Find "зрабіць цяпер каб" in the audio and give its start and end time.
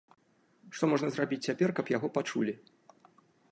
1.17-1.93